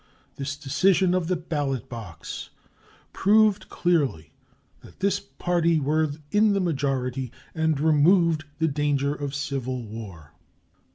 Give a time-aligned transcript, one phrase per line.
[0.37, 2.49] This decision of the ballot box
[3.13, 4.31] proved clearly
[4.79, 10.31] that this party were in the majority, and removed the danger of civil war.